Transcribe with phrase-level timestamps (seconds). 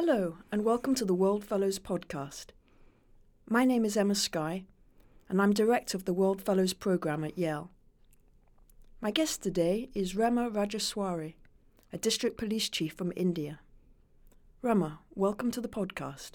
[0.00, 2.50] Hello, and welcome to the World Fellows podcast.
[3.50, 4.62] My name is Emma Sky,
[5.28, 7.72] and I'm director of the World Fellows program at Yale.
[9.00, 11.34] My guest today is Rema Rajeshwari,
[11.92, 13.58] a district police chief from India.
[14.62, 16.34] Rema, welcome to the podcast.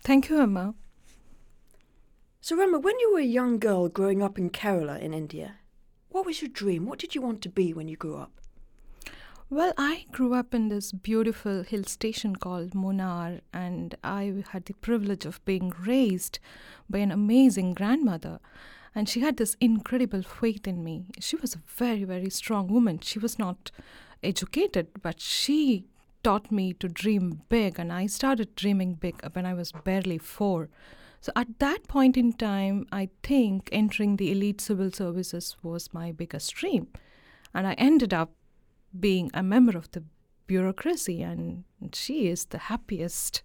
[0.00, 0.74] Thank you, Emma.
[2.40, 5.56] So, Rema, when you were a young girl growing up in Kerala in India,
[6.08, 6.86] what was your dream?
[6.86, 8.40] What did you want to be when you grew up?
[9.48, 14.74] Well, I grew up in this beautiful hill station called Munnar, and I had the
[14.74, 16.40] privilege of being raised
[16.90, 18.40] by an amazing grandmother.
[18.92, 21.04] And she had this incredible faith in me.
[21.20, 22.98] She was a very, very strong woman.
[22.98, 23.70] She was not
[24.20, 25.86] educated, but she
[26.24, 30.70] taught me to dream big, and I started dreaming big when I was barely four.
[31.20, 36.10] So at that point in time, I think entering the elite civil services was my
[36.10, 36.88] biggest dream.
[37.54, 38.32] And I ended up
[39.00, 40.02] being a member of the
[40.46, 43.42] bureaucracy, and she is the happiest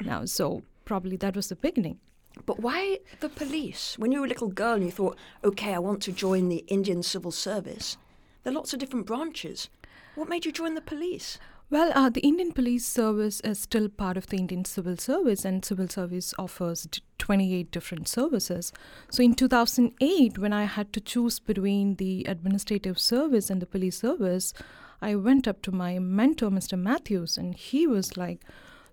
[0.00, 0.24] now.
[0.24, 1.98] So probably that was the beginning.
[2.46, 3.98] But why the police?
[3.98, 6.64] When you were a little girl and you thought, okay, I want to join the
[6.68, 7.98] Indian civil service,
[8.42, 9.68] there are lots of different branches.
[10.14, 11.38] What made you join the police?
[11.70, 15.64] Well, uh, the Indian Police Service is still part of the Indian Civil Service, and
[15.64, 16.86] Civil Service offers
[17.22, 18.72] 28 different services.
[19.10, 23.98] So, in 2008, when I had to choose between the Administrative Service and the Police
[23.98, 24.52] Service,
[25.00, 26.78] I went up to my mentor, Mr.
[26.78, 28.42] Matthews, and he was like,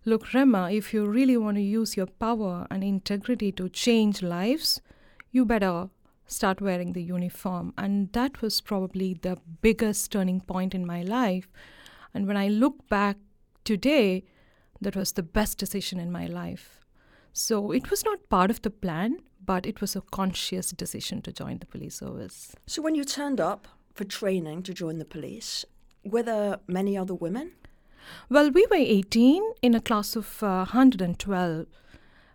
[0.05, 4.79] Look, Rema, if you really want to use your power and integrity to change lives,
[5.31, 5.89] you better
[6.25, 7.73] start wearing the uniform.
[7.77, 11.49] And that was probably the biggest turning point in my life
[12.13, 13.17] and when I look back
[13.63, 14.23] today,
[14.81, 16.78] that was the best decision in my life.
[17.33, 21.31] So it was not part of the plan, but it was a conscious decision to
[21.31, 22.55] join the police service.
[22.67, 25.65] So when you turned up for training to join the police,
[26.03, 27.51] were there many other women?
[28.29, 31.67] Well, we were 18 in a class of uh, 112.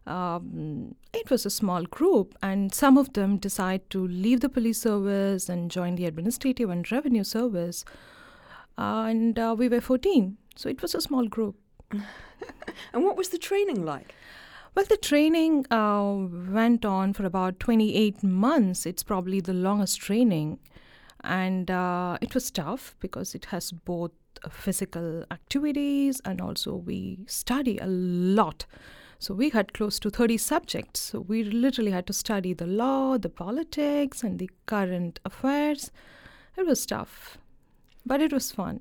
[0.06, 4.80] Um, it was a small group, and some of them decided to leave the police
[4.82, 7.84] service and join the administrative and revenue service
[8.76, 10.36] and uh, we were 14.
[10.56, 11.56] So it was a small group.
[11.90, 14.14] and what was the training like?
[14.74, 18.86] Well, the training uh, went on for about 28 months.
[18.86, 20.58] It's probably the longest training.
[21.22, 24.10] And uh, it was tough because it has both
[24.50, 28.66] physical activities and also we study a lot.
[29.20, 31.00] So we had close to 30 subjects.
[31.00, 35.90] So we literally had to study the law, the politics, and the current affairs.
[36.56, 37.38] It was tough
[38.06, 38.80] but it was fun.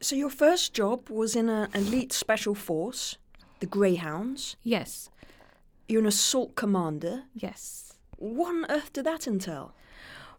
[0.00, 3.16] So your first job was in an elite special force,
[3.60, 4.56] the Greyhounds.
[4.62, 5.10] Yes.
[5.88, 7.24] You're an assault commander.
[7.34, 7.94] Yes.
[8.16, 9.74] What on earth did that entail?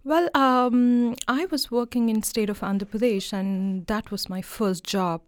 [0.03, 4.83] Well, um, I was working in state of Andhra Pradesh, and that was my first
[4.83, 5.21] job.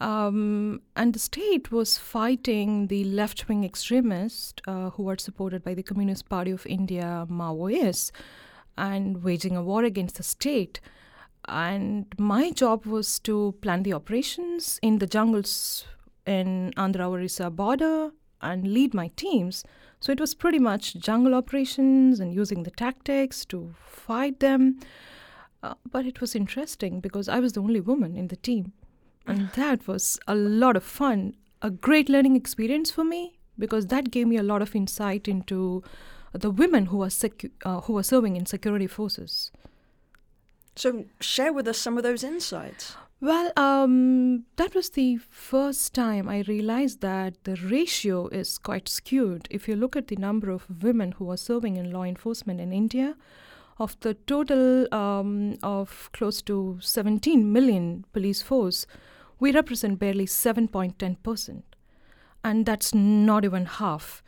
[0.00, 5.74] Um, and the state was fighting the left wing extremists uh, who were supported by
[5.74, 8.10] the Communist Party of India, Maoists,
[8.76, 10.80] and waging a war against the state
[11.48, 15.84] and my job was to plan the operations in the jungles
[16.26, 18.10] in Andhra Orissa border
[18.40, 19.64] and lead my teams.
[20.00, 24.80] So it was pretty much jungle operations and using the tactics to fight them.
[25.62, 28.72] Uh, but it was interesting because I was the only woman in the team.
[29.26, 34.10] And that was a lot of fun, a great learning experience for me because that
[34.10, 35.84] gave me a lot of insight into
[36.32, 39.52] the women who are, secu- uh, who are serving in security forces.
[40.74, 42.96] So, share with us some of those insights.
[43.22, 49.46] Well, um, that was the first time I realized that the ratio is quite skewed.
[49.48, 52.72] If you look at the number of women who are serving in law enforcement in
[52.72, 53.14] India,
[53.78, 58.88] of the total um, of close to 17 million police force,
[59.38, 61.62] we represent barely 7.10%.
[62.42, 64.24] And that's not even half.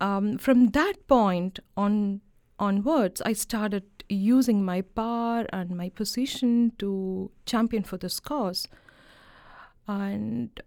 [0.00, 2.20] Um, from that point on
[2.64, 8.66] onwards, I started using my power and my position to champion for this cause.
[9.86, 10.60] And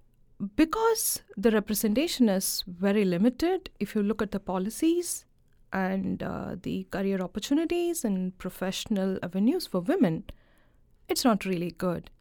[0.55, 5.25] because the representation is very limited, if you look at the policies
[5.73, 10.23] and uh, the career opportunities and professional avenues for women,
[11.09, 12.11] it's not really good.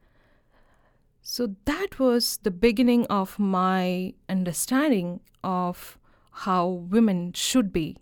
[1.21, 5.99] So that was the beginning of my understanding of
[6.47, 7.97] how women should be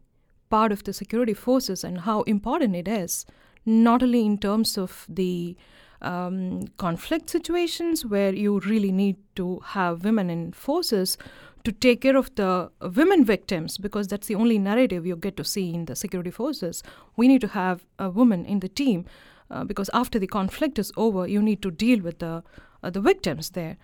[0.51, 3.27] part of the security forces and how important it is,
[3.65, 5.57] not only in terms of the
[6.03, 11.17] um, conflict situations where you really need to have women in forces
[11.65, 15.45] to take care of the women victims because that's the only narrative you get to
[15.45, 16.83] see in the security forces.
[17.17, 19.07] We need to have a woman in the team
[19.51, 22.43] uh, because after the conflict is over, you need to deal with the
[22.83, 23.77] uh, the victims there.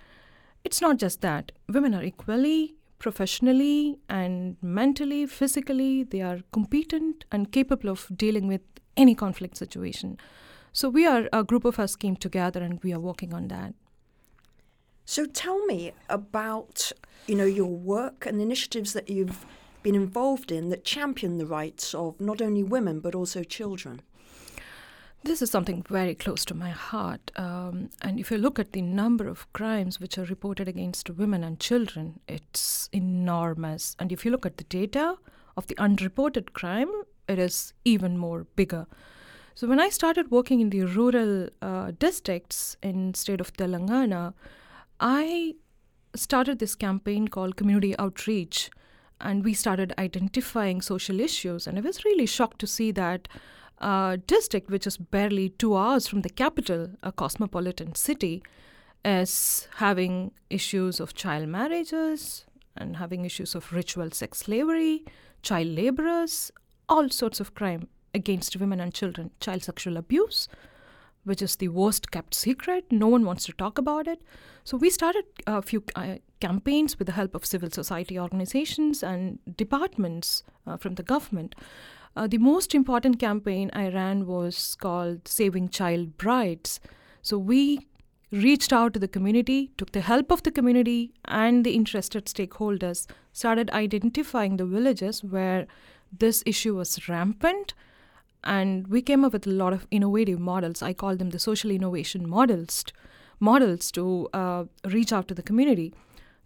[0.62, 1.52] it's not just that.
[1.68, 8.61] Women are equally, professionally, and mentally, physically, they are competent and capable of dealing with
[8.97, 10.19] any conflict situation.
[10.73, 13.75] So we are a group of us came together and we are working on that.
[15.05, 16.93] So tell me about
[17.26, 19.44] you know your work and the initiatives that you've
[19.82, 24.03] been involved in that champion the rights of not only women but also children.
[25.22, 27.31] This is something very close to my heart.
[27.37, 31.44] Um, and if you look at the number of crimes which are reported against women
[31.44, 33.96] and children, it's enormous.
[33.99, 35.17] And if you look at the data
[35.58, 36.90] of the unreported crime,
[37.28, 38.87] it is even more bigger.
[39.55, 44.32] So when I started working in the rural uh, districts in state of Telangana,
[45.00, 45.55] I
[46.14, 48.70] started this campaign called Community Outreach,
[49.20, 51.67] and we started identifying social issues.
[51.67, 53.28] And I was really shocked to see that
[53.81, 58.43] uh, district, which is barely two hours from the capital, a cosmopolitan city,
[59.05, 62.44] is having issues of child marriages
[62.77, 65.05] and having issues of ritual sex slavery,
[65.43, 66.50] child laborers,
[66.88, 70.49] all sorts of crime against women and children, child sexual abuse,
[71.25, 72.85] which is the worst kept secret.
[72.91, 74.21] No one wants to talk about it.
[74.65, 79.38] So we started a few uh, campaigns with the help of civil society organizations and
[79.56, 81.55] departments uh, from the government.
[82.16, 86.80] Uh, the most important campaign I ran was called Saving Child Brides.
[87.22, 87.86] So we
[88.32, 93.06] reached out to the community, took the help of the community and the interested stakeholders,
[93.32, 95.66] started identifying the villages where
[96.16, 97.74] this issue was rampant.
[98.42, 100.82] And we came up with a lot of innovative models.
[100.82, 102.84] I call them the social innovation models,
[103.38, 105.92] models to uh, reach out to the community.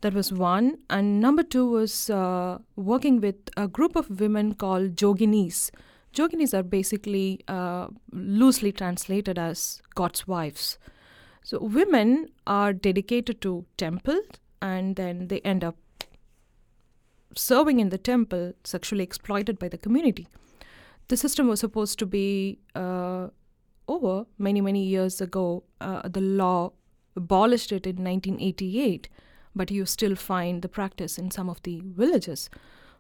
[0.05, 0.81] That was one.
[0.91, 5.71] And number two was uh, working with a group of women called Joginis.
[6.13, 10.77] Joginis are basically uh, loosely translated as God's wives.
[11.43, 14.21] So women are dedicated to temple
[14.61, 15.77] and then they end up
[17.35, 20.29] serving in the temple, sexually exploited by the community.
[21.09, 23.29] The system was supposed to be uh,
[23.89, 25.65] over many, many years ago.
[25.81, 26.75] Uh, the law
[27.17, 29.09] abolished it in 1988
[29.55, 32.51] but you still find the practice in some of the villages.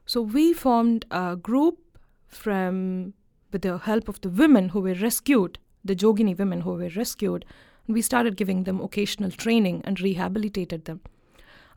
[0.06, 1.78] So we formed a group
[2.26, 3.14] from
[3.52, 7.44] with the help of the women who were rescued, the Jogini women who were rescued,
[7.86, 11.00] and we started giving them occasional training and rehabilitated them.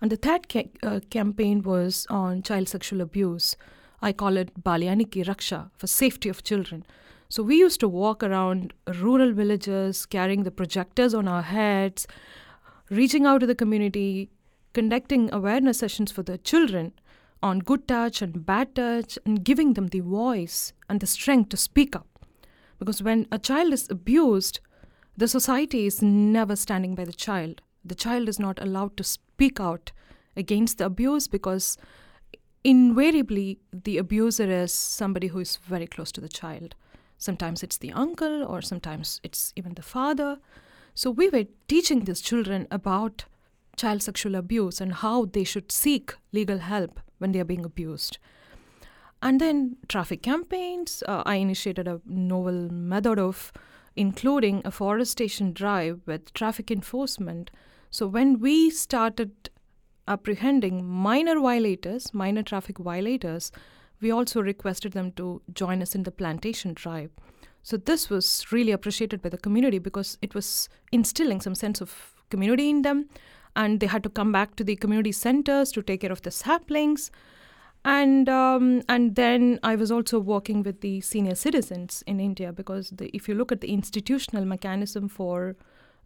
[0.02, 3.56] And the third ca- uh, campaign was on child sexual abuse.
[4.02, 6.86] I call it Balyaniki Raksha for safety of children.
[7.30, 12.08] So we used to walk around rural villages carrying the projectors on our heads,
[12.90, 14.30] reaching out to the community,
[14.78, 16.94] conducting awareness sessions for the children
[17.42, 21.58] on good touch and bad touch and giving them the voice and the strength to
[21.58, 22.08] speak up.
[22.78, 24.60] Because when a child is abused,
[25.18, 27.64] the society is never standing by the child.
[27.84, 29.94] The child is not allowed to speak out
[30.36, 31.76] against the abuse because
[32.64, 36.76] invariably the abuser is somebody who is very close to the child.
[37.18, 40.38] Sometimes it's the uncle, or sometimes it's even the father.
[40.94, 43.26] So we were teaching these children about
[43.78, 48.18] child sexual abuse and how they should seek legal help when they are being abused.
[49.22, 51.04] And then traffic campaigns.
[51.08, 53.52] Uh, I initiated a novel method of
[53.96, 57.50] including a forestation drive with traffic enforcement.
[57.90, 59.50] So when we started
[60.08, 63.52] apprehending minor violators, minor traffic violators,
[64.00, 67.10] we also requested them to join us in the plantation drive.
[67.64, 72.14] So this was really appreciated by the community because it was instilling some sense of
[72.30, 73.10] community in them
[73.58, 76.32] and they had to come back to the community centers to take care of the
[76.32, 77.12] saplings.
[77.84, 82.90] And um, and then I was also working with the senior citizens in India because
[82.92, 85.56] the, if you look at the institutional mechanism for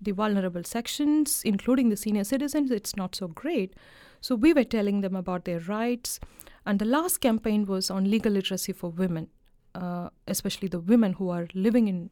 [0.01, 3.73] the vulnerable sections, including the senior citizens, it's not so great.
[4.21, 6.19] So we were telling them about their rights.
[6.65, 9.27] And the last campaign was on legal literacy for women,
[9.75, 12.09] uh, especially the women who are living in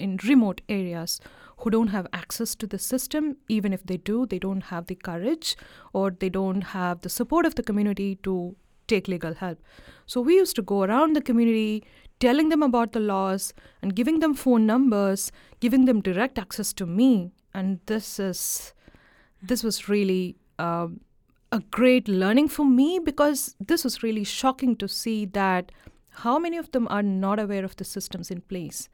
[0.00, 1.20] in remote areas
[1.60, 3.36] who don't have access to the system.
[3.48, 5.56] Even if they do, they don't have the courage
[5.92, 9.58] or they don't have the support of the community to take legal help.
[10.06, 11.84] So we used to go around the community
[12.18, 13.52] telling them about the laws
[13.82, 17.32] and giving them phone numbers, giving them direct access to me.
[17.54, 18.74] And this is
[19.42, 21.00] this was really um,
[21.50, 25.72] a great learning for me because this was really shocking to see that
[26.24, 28.88] how many of them are not aware of the systems in place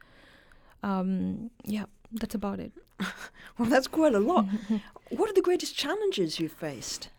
[0.83, 2.71] um, yeah, that's about it.
[3.57, 4.45] well, that's quite a lot.
[5.09, 7.09] what are the greatest challenges you've faced?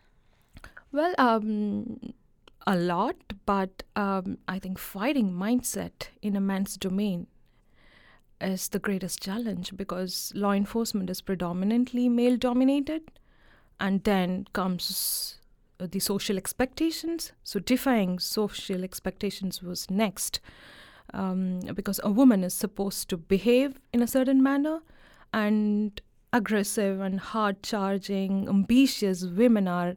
[0.93, 2.15] Well, um,
[2.67, 3.17] a lot,
[3.47, 7.27] but um, I think fighting mindset in a man's domain
[8.41, 13.03] is the greatest challenge because law enforcement is predominantly male dominated.
[13.81, 15.39] and then comes
[15.79, 17.33] the social expectations.
[17.45, 20.41] So, defying social expectations was next.
[21.15, 24.81] Um, because a woman is supposed to behave in a certain manner,
[25.33, 26.01] and
[26.33, 29.97] aggressive and hard charging, ambitious women are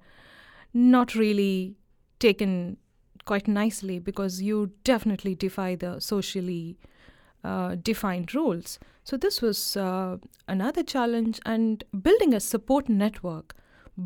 [0.74, 1.75] not really
[2.20, 2.77] taken
[3.25, 6.77] quite nicely because you definitely defy the socially
[7.44, 8.80] uh, defined rules.
[9.03, 13.56] So, this was uh, another challenge, and building a support network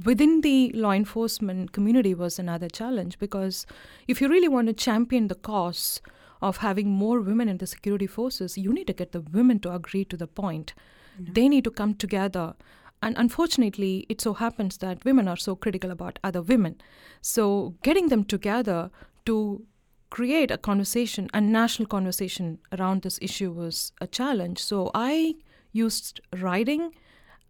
[0.03, 3.65] within the law enforcement community was another challenge because
[4.07, 6.01] if you really want to champion the cause
[6.45, 9.73] of having more women in the security forces, you need to get the women to
[9.73, 10.73] agree to the point.
[11.19, 11.33] Mm-hmm.
[11.33, 12.53] They need to come together.
[13.01, 16.79] And unfortunately, it so happens that women are so critical about other women.
[17.21, 18.91] So, getting them together
[19.25, 19.65] to
[20.11, 24.59] create a conversation, a national conversation around this issue was a challenge.
[24.59, 25.35] So I
[25.71, 26.93] used writing.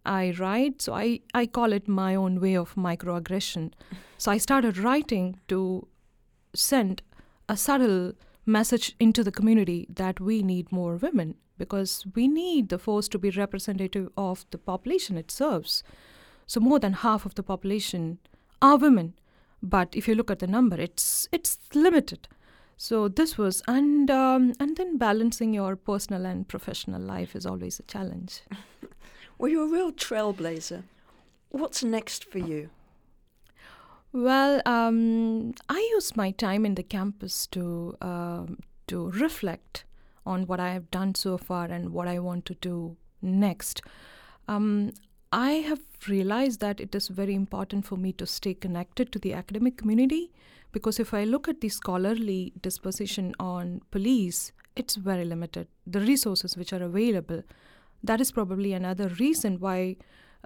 [0.04, 3.72] I write, so I, I call it my own way of microaggression.
[4.18, 5.86] So I started writing to
[6.54, 7.02] send
[7.50, 8.14] a subtle
[8.46, 13.18] message into the community that we need more women because we need the force to
[13.18, 15.82] be representative of the population it serves.
[16.46, 18.18] So more than half of the population
[18.62, 19.14] are women,
[19.62, 22.28] but if you look at the number, it's it's limited.
[22.76, 27.80] So this was, and um, and then balancing your personal and professional life is always
[27.80, 28.42] a challenge.
[29.38, 30.82] well, you're a real trailblazer.
[31.50, 32.70] What's next for you?
[34.16, 39.84] Well, um, I use my time in the campus to um, to reflect
[40.24, 43.82] on what I have done so far and what I want to do next.
[44.48, 44.92] Um,
[45.32, 49.34] I have realized that it is very important for me to stay connected to the
[49.34, 50.32] academic community
[50.72, 55.68] because if I look at the scholarly disposition on police, it's very limited.
[55.86, 57.42] The resources which are available,
[58.02, 59.96] that is probably another reason why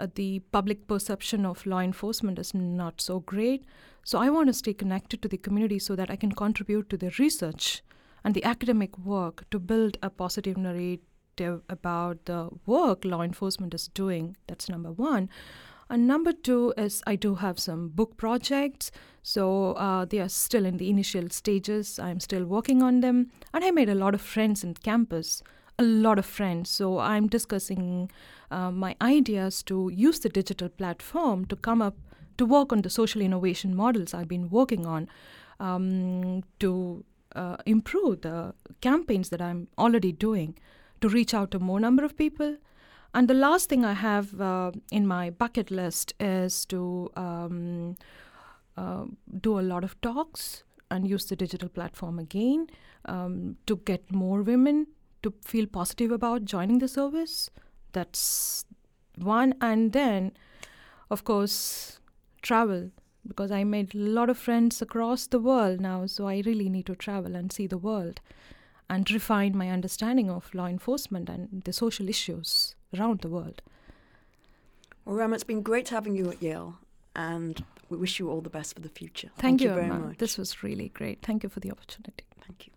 [0.00, 3.64] uh, the public perception of law enforcement is not so great.
[4.02, 6.96] So I want to stay connected to the community so that I can contribute to
[6.96, 7.82] the research
[8.24, 13.88] and the academic work to build a positive narrative about the work law enforcement is
[13.88, 14.36] doing.
[14.46, 15.28] That's number one.
[15.90, 18.90] And number two is I do have some book projects.
[19.22, 21.98] So uh, they are still in the initial stages.
[21.98, 23.30] I'm still working on them.
[23.52, 25.42] And I made a lot of friends in campus,
[25.80, 26.70] a lot of friends.
[26.70, 28.10] So I'm discussing
[28.50, 31.96] uh, my ideas to use the digital platform to come up
[32.36, 35.08] to work on the social innovation models I've been working on
[35.58, 40.56] um, to uh, improve the campaigns that I'm already doing
[41.00, 42.56] to reach out to more number of people
[43.12, 47.96] and the last thing I have uh, in my bucket list is to um,
[48.76, 49.04] uh,
[49.40, 52.68] do a lot of talks and use the digital platform again
[53.06, 54.86] um, to get more women
[55.22, 57.50] to feel positive about joining the service.
[57.92, 58.64] That's
[59.16, 59.54] one.
[59.60, 60.32] And then,
[61.10, 62.00] of course,
[62.42, 62.90] travel
[63.26, 66.86] because I made a lot of friends across the world now, so I really need
[66.86, 68.20] to travel and see the world
[68.88, 73.62] and refine my understanding of law enforcement and the social issues around the world.
[75.04, 76.78] Well, Rema, it's been great having you at Yale,
[77.14, 79.28] and we wish you all the best for the future.
[79.36, 80.18] Thank, Thank you, you very much.
[80.18, 81.20] This was really great.
[81.22, 82.24] Thank you for the opportunity.
[82.40, 82.72] Thank you.